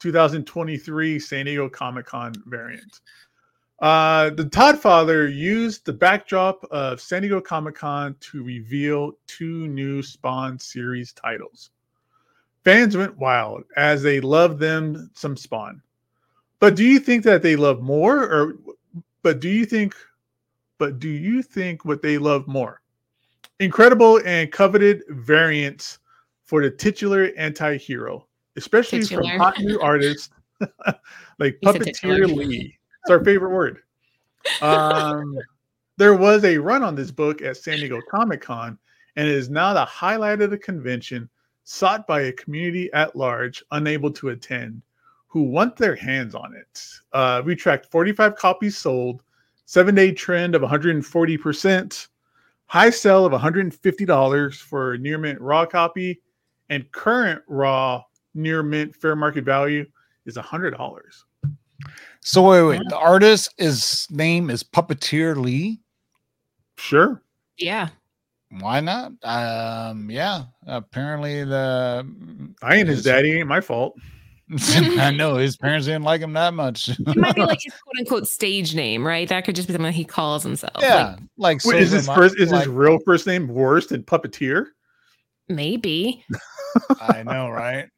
[0.00, 3.02] 2023 San Diego Comic Con variant.
[3.78, 9.68] Uh, the Todd Father used the backdrop of San Diego Comic Con to reveal two
[9.68, 11.70] new Spawn series titles.
[12.64, 15.80] Fans went wild as they loved them some Spawn.
[16.58, 18.56] But do you think that they love more, or
[19.26, 19.92] but do you think,
[20.78, 22.80] but do you think what they love more?
[23.60, 25.98] incredible and coveted variants
[26.44, 29.22] for the titular anti-hero, especially Titular.
[29.22, 30.30] from hot new artists
[31.38, 31.58] like.
[31.64, 32.78] Puppeteer Lee.
[33.02, 33.82] It's our favorite word.
[34.62, 35.36] Um,
[35.96, 38.78] there was a run on this book at San Diego Comic Con,
[39.16, 41.28] and it is now the highlight of the convention,
[41.64, 44.82] sought by a community at large unable to attend,
[45.36, 46.82] who want their hands on it.
[47.12, 49.22] Uh, we tracked 45 copies sold,
[49.66, 52.08] seven day trend of 140%,
[52.64, 56.22] high sell of $150 for near mint raw copy,
[56.70, 59.84] and current raw near mint fair market value
[60.24, 60.72] is $100.
[62.20, 62.88] So wait, wait.
[62.88, 65.80] The artist is name is Puppeteer Lee.
[66.78, 67.20] Sure.
[67.58, 67.90] Yeah.
[68.60, 69.12] Why not?
[69.22, 70.44] Um, yeah.
[70.66, 72.08] Apparently the
[72.62, 73.38] I ain't his his- daddy.
[73.38, 73.98] Ain't my fault.
[74.98, 76.88] I know his parents didn't like him that much.
[76.88, 79.28] It might be like his quote unquote stage name, right?
[79.28, 80.74] That could just be something he calls himself.
[80.80, 84.02] yeah, like, Wait, is his Mi- first is like- his real first name worse than
[84.04, 84.66] puppeteer?
[85.48, 86.24] Maybe.
[87.00, 87.88] I know, right?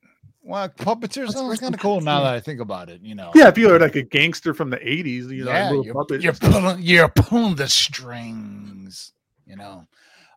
[0.42, 3.02] Well, puppeteer What's sounds kind of cool now that I think about it.
[3.02, 5.72] You know, Yeah, if you are like a gangster from the 80s, you know, yeah,
[5.72, 6.22] you're, puppet.
[6.22, 9.12] you're pulling, you're pulling the strings.
[9.46, 9.86] You know.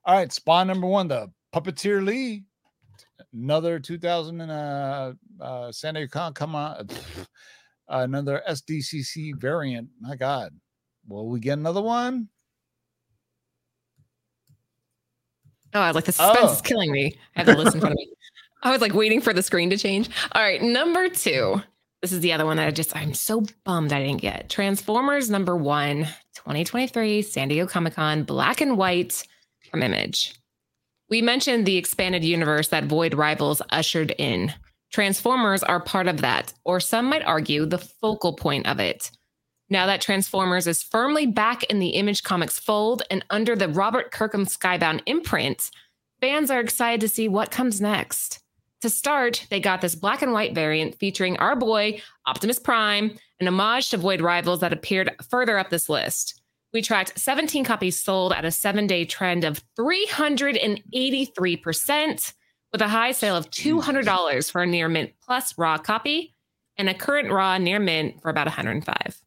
[0.06, 2.43] All right, spawn number one, the puppeteer Lee.
[3.34, 6.88] Another 2000 and uh, uh San Diego Con come on.
[7.88, 9.89] Another SDCC variant.
[10.00, 10.54] My God.
[11.08, 12.30] Will we get another one?
[15.74, 16.54] Oh, I was like, the suspense Oh.
[16.54, 17.15] is killing me.
[17.36, 18.10] I have the list in front of me.
[18.63, 20.10] I was like waiting for the screen to change.
[20.34, 21.62] All right, number two.
[22.02, 24.50] This is the other one that I just, I'm so bummed I didn't get.
[24.50, 29.24] Transformers number one, 2023, San Diego Comic Con, black and white
[29.70, 30.34] from Image.
[31.12, 34.54] We mentioned the expanded universe that Void Rivals ushered in.
[34.93, 39.12] Transformers are part of that, or some might argue the focal point of it.
[39.69, 44.12] Now that Transformers is firmly back in the Image Comics fold and under the Robert
[44.12, 45.69] Kirkman Skybound imprint,
[46.21, 48.39] fans are excited to see what comes next.
[48.80, 53.50] To start, they got this black and white variant featuring our boy, Optimus Prime, an
[53.50, 56.40] homage to Void Rivals that appeared further up this list.
[56.73, 62.34] We tracked 17 copies sold at a seven day trend of 383%,
[62.71, 66.34] with a high sale of $200 for a near mint plus raw copy
[66.77, 69.21] and a current raw near mint for about 105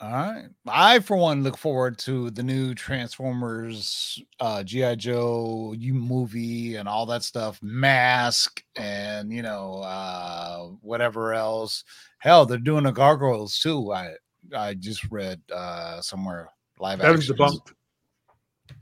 [0.00, 0.44] All right.
[0.68, 4.94] I, for one, look forward to the new Transformers, uh, G.I.
[4.94, 11.82] Joe you movie and all that stuff, mask and, you know, uh, whatever else.
[12.18, 13.92] Hell, they're doing the gargoyles too.
[13.92, 14.14] I
[14.54, 17.36] I just read uh, somewhere live That was action.
[17.36, 17.72] debunked.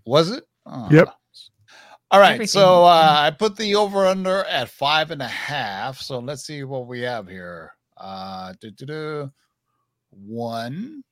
[0.05, 0.45] Was it?
[0.67, 0.89] Oh.
[0.91, 1.09] Yep.
[2.11, 2.35] All right.
[2.35, 2.47] Everything.
[2.49, 6.01] So uh, I put the over under at five and a half.
[6.01, 7.73] So let's see what we have here.
[7.97, 8.53] Uh,
[10.11, 11.03] one,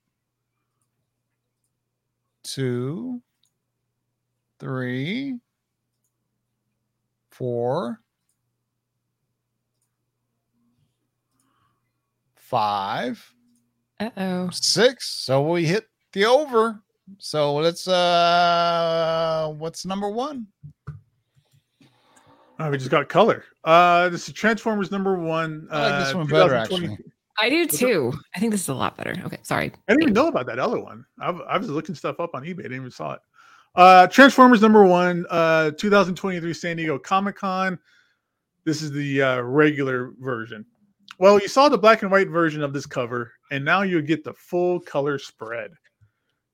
[2.43, 3.21] two,
[4.61, 5.39] three,
[7.31, 8.01] four,
[12.37, 13.35] five,
[14.01, 14.51] Uh-oh.
[14.53, 15.09] six.
[15.09, 16.81] So we hit the over.
[17.19, 20.47] So let's uh what's number one?
[22.59, 23.45] Oh, we just got color.
[23.65, 25.67] Uh, this is Transformers number one.
[25.71, 26.97] I like this uh, one better, actually.
[27.39, 28.13] I do too.
[28.35, 29.15] I think this is a lot better.
[29.25, 29.73] Okay, sorry.
[29.89, 31.05] I didn't even know about that other one.
[31.21, 32.61] I, I was looking stuff up on eBay.
[32.61, 33.21] I didn't even saw it.
[33.75, 37.77] Uh, Transformers number one, uh, 2023 San Diego Comic Con.
[38.65, 40.65] This is the uh, regular version.
[41.19, 44.25] Well, you saw the black and white version of this cover, and now you get
[44.25, 45.73] the full color spread.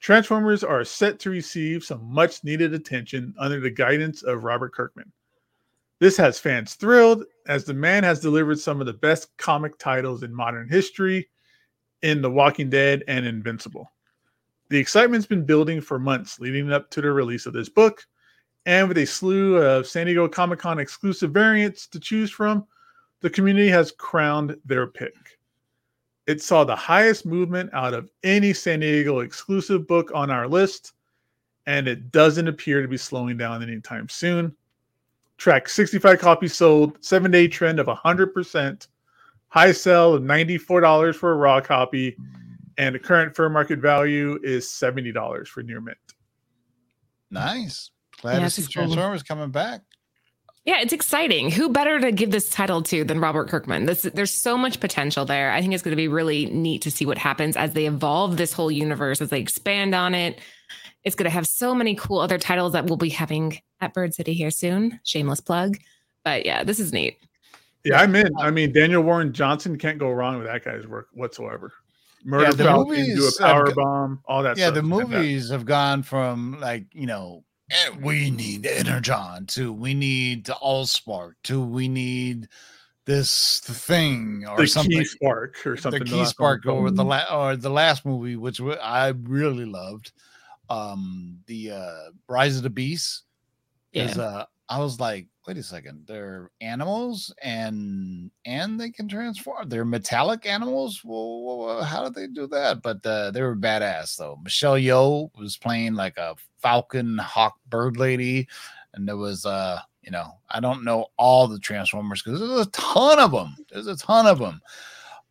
[0.00, 5.12] Transformers are set to receive some much needed attention under the guidance of Robert Kirkman.
[5.98, 10.22] This has fans thrilled as the man has delivered some of the best comic titles
[10.22, 11.28] in modern history
[12.02, 13.90] in The Walking Dead and Invincible.
[14.70, 18.06] The excitement's been building for months leading up to the release of this book,
[18.66, 22.66] and with a slew of San Diego Comic Con exclusive variants to choose from,
[23.20, 25.38] the community has crowned their pick.
[26.26, 30.92] It saw the highest movement out of any San Diego exclusive book on our list,
[31.66, 34.54] and it doesn't appear to be slowing down anytime soon.
[35.38, 38.86] Track 65 copies sold, seven day trend of 100%,
[39.48, 42.16] high sell of $94 for a raw copy,
[42.78, 45.96] and the current fair market value is $70 for near mint.
[47.30, 47.90] Nice.
[48.20, 48.84] Glad Yeah, to see is cool.
[48.84, 49.82] Transformers coming back.
[50.66, 51.50] Yeah, it's exciting.
[51.50, 53.86] Who better to give this title to than Robert Kirkman?
[53.86, 55.50] This, there's so much potential there.
[55.52, 58.36] I think it's going to be really neat to see what happens as they evolve
[58.36, 60.38] this whole universe, as they expand on it.
[61.02, 64.12] It's going to have so many cool other titles that we'll be having at Bird
[64.14, 65.00] City here soon.
[65.02, 65.78] Shameless plug.
[66.24, 67.16] But yeah, this is neat.
[67.82, 68.30] Yeah, I'm in.
[68.38, 71.72] I mean, Daniel Warren Johnson can't go wrong with that guy's work whatsoever.
[72.22, 74.74] Murder Yeah, the Falcon, do a power have go- bomb, all that yeah, stuff.
[74.74, 80.44] the movies have gone from like, you know, eh, we need Energon to we need
[80.46, 82.48] the Allspark to we need
[83.06, 84.98] this thing or the something.
[84.98, 86.00] key spark or something.
[86.00, 88.60] the the key last one spark was over the la- or the last movie, which
[88.60, 90.12] I really loved.
[90.68, 93.24] Um, the uh Rise of the Beast
[93.92, 94.44] is Yeah.
[94.70, 99.68] I was like, wait a second, they're animals and and they can transform.
[99.68, 101.00] They're metallic animals.
[101.04, 102.80] Well, how did they do that?
[102.80, 104.38] But uh, they were badass though.
[104.44, 108.46] Michelle Yeoh was playing like a falcon hawk bird lady,
[108.94, 112.70] and there was uh you know I don't know all the Transformers because there's a
[112.70, 113.56] ton of them.
[113.72, 114.60] There's a ton of them.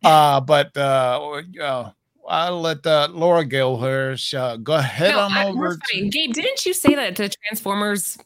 [0.04, 1.90] Uh, but uh, uh
[2.28, 4.16] I'll let uh, Laura here.
[4.36, 5.78] Uh, go ahead No, on I- over.
[5.90, 8.18] Gabe, didn't you say that the Transformers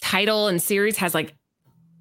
[0.00, 1.34] title and series has like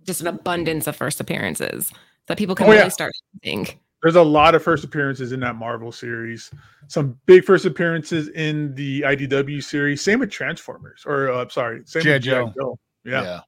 [0.06, 1.92] just an abundance of first appearances
[2.28, 2.90] that people can Oh, really yeah.
[2.90, 3.12] start
[3.44, 3.80] think?
[4.02, 6.52] There's a lot of first appearances in that Marvel series.
[6.88, 10.02] Some big first appearances in the IDW series.
[10.02, 12.14] Same with Transformers, or uh, sorry, same G.I.
[12.14, 12.34] with G.I.
[12.44, 12.54] Joe.
[12.58, 12.80] Joe.
[13.04, 13.42] Yeah.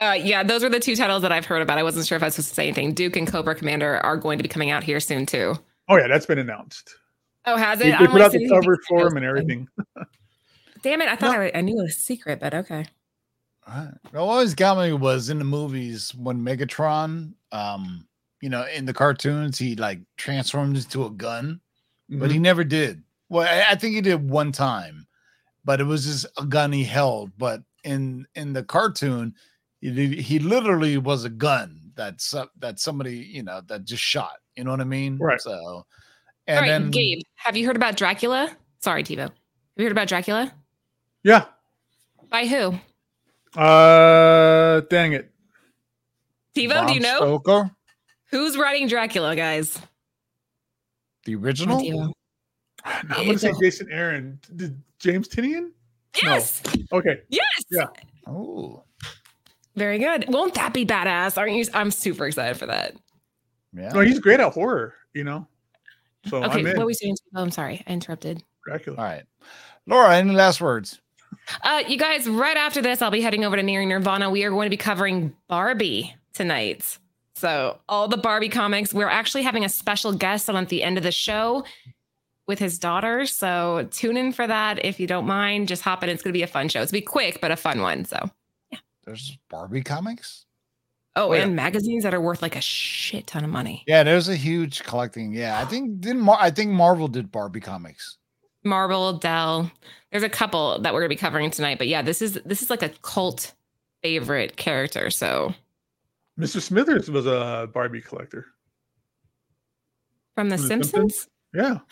[0.00, 1.78] Uh, yeah, those are the two titles that I've heard about.
[1.78, 2.92] I wasn't sure if I was supposed to say anything.
[2.92, 5.54] Duke and Cobra Commander are going to be coming out here soon too.
[5.88, 6.92] Oh yeah, that's been announced.
[7.44, 7.84] Oh, has it?
[7.84, 9.68] they I'm put out the cover covers for them and everything.
[10.82, 11.08] Damn it!
[11.08, 12.86] I thought I, I knew it was a secret, but okay.
[13.68, 13.88] Right.
[14.12, 18.06] What always got me was in the movies when Megatron, um,
[18.40, 21.60] you know, in the cartoons, he like transforms into a gun,
[22.08, 22.32] but Mhm.
[22.34, 23.02] he never did.
[23.28, 25.06] Well, I, I think he did one time,
[25.64, 27.32] but it was just a gun he held.
[27.38, 29.34] But in in the cartoon,
[29.80, 34.36] he, he literally was a gun that so- that somebody you know that just shot.
[34.54, 35.18] You know what I mean?
[35.18, 35.40] Right.
[35.40, 35.84] So,
[36.46, 38.56] and right, then Gabe, have you heard about Dracula?
[38.78, 39.22] Sorry, Tivo.
[39.22, 39.32] Have
[39.76, 40.52] you heard about Dracula?
[41.24, 41.46] yeah.
[42.30, 42.78] By who?
[43.56, 45.30] Uh, dang it.
[46.56, 47.16] Tivo, Bram do you know?
[47.18, 47.70] Stoker,
[48.30, 49.80] Who's writing Dracula, guys?
[51.24, 51.80] the original?
[51.80, 52.12] Tivo.
[52.84, 54.38] I'm going to say Jason Aaron.
[54.54, 55.70] Did James Tynion?
[56.22, 56.34] No.
[56.34, 56.62] Yes.
[56.92, 57.20] Okay.
[57.28, 57.64] Yes.
[57.70, 57.86] Yeah.
[58.28, 58.84] Oh,
[59.74, 60.26] Very good.
[60.28, 61.36] Won't that be badass?
[61.36, 61.64] Aren't you?
[61.74, 62.94] I'm super excited for that.
[63.72, 63.88] yeah.
[63.92, 65.46] No, he's great at horror, you know?
[66.26, 66.76] So Okay, I'm in.
[66.76, 67.16] what were we saying?
[67.34, 67.82] Oh, I'm sorry.
[67.86, 68.42] I interrupted.
[68.64, 68.96] Dracula.
[68.98, 69.24] All right,
[69.86, 70.16] Laura.
[70.16, 71.00] Any last words?
[71.62, 74.30] Uh, you guys, right after this, I'll be heading over to Nearing Nerdvana.
[74.30, 76.98] We are going to be covering Barbie tonight.
[77.36, 78.92] So, all the Barbie comics.
[78.94, 81.64] We're actually having a special guest on at the end of the show
[82.46, 83.26] with his daughter.
[83.26, 85.68] So, tune in for that if you don't mind.
[85.68, 86.08] Just hop in.
[86.08, 86.80] It's going to be a fun show.
[86.82, 88.04] It's going to be quick, but a fun one.
[88.06, 88.28] So,
[88.72, 88.78] yeah.
[89.04, 90.46] There's Barbie comics.
[91.14, 91.42] oh, yeah.
[91.42, 93.84] and magazines that are worth like a shit ton of money.
[93.86, 95.32] Yeah, there's a huge collecting.
[95.34, 98.18] Yeah, I think didn't Mar- I think Marvel did Barbie comics.
[98.66, 99.70] Marvel, Dell.
[100.10, 101.78] There's a couple that we're going to be covering tonight.
[101.78, 103.54] But yeah, this is this is like a cult
[104.02, 105.08] favorite character.
[105.10, 105.54] So,
[106.38, 106.60] Mr.
[106.60, 108.46] Smithers was a Barbie collector.
[110.34, 110.90] from The From The Simpsons.
[110.92, 111.28] Simpsons?
[111.54, 111.78] Yeah.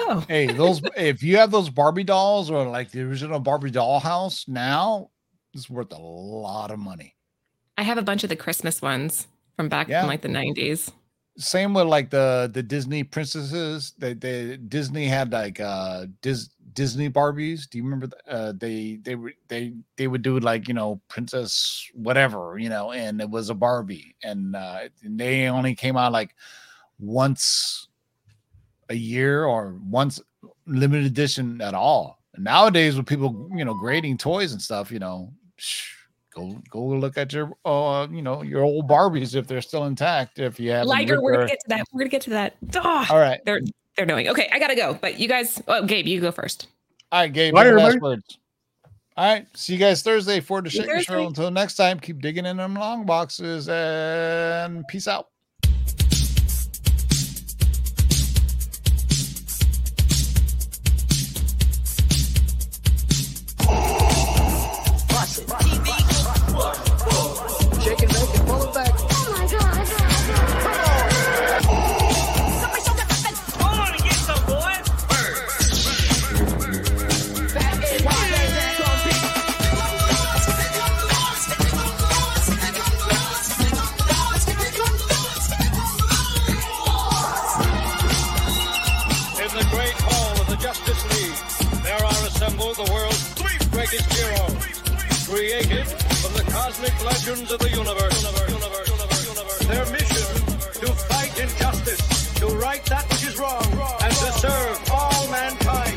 [0.00, 3.98] Oh, Hey, those if you have those Barbie dolls or like the original Barbie doll
[3.98, 5.10] house now,
[5.54, 7.16] it's worth a lot of money.
[7.76, 10.02] I have a bunch of the Christmas ones from back Yeah.
[10.02, 10.92] from like the 90s.
[11.38, 13.92] Same with like the the Disney princesses.
[13.96, 17.68] They they Disney had like uh Dis, Disney Barbies.
[17.70, 18.08] Do you remember?
[18.08, 22.68] th- Uh, they they were they they would do like you know princess whatever you
[22.68, 26.34] know, and it was a Barbie, and uh, and they only came out like
[26.98, 27.88] once
[28.88, 30.20] a year or once
[30.66, 32.18] limited edition at all.
[32.34, 35.32] And nowadays, with people you know grading toys and stuff, you know,
[36.34, 40.38] go go look at your uh you know your old Barbies if they're still intact.
[40.38, 41.86] If you have Liger, we're gonna get to that.
[41.92, 42.56] We're gonna get to that.
[42.76, 43.60] Ah, all right, they're
[43.96, 44.28] they're knowing.
[44.28, 44.94] Okay, I gotta go.
[45.00, 46.68] But you guys, oh Gabe, you go first.
[47.12, 47.54] all right, Gabe.
[47.54, 48.16] Bye, any last everybody.
[48.16, 48.38] words.
[49.16, 51.26] All right, see you guys Thursday for the See you Shaker Show.
[51.26, 55.26] Until next time, keep digging in them long boxes and peace out.
[95.48, 98.22] Created from the cosmic legends of the universe.
[99.66, 100.44] Their mission,
[100.82, 103.64] to fight injustice, to right that which is wrong,
[104.02, 105.96] and to serve all mankind.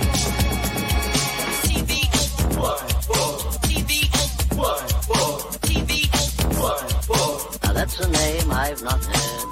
[7.63, 9.50] Now that's a name I've not heard.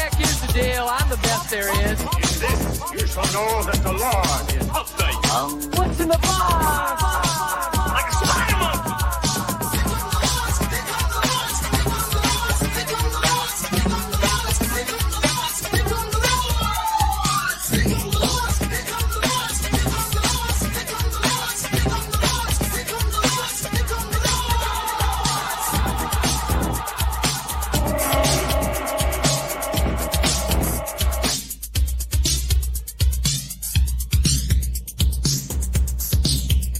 [0.00, 0.86] Jack, here's the deal.
[0.88, 1.98] I'm the best there is.
[2.40, 3.92] This, you shall know that the
[5.30, 5.60] um.
[5.76, 7.29] What's in the box?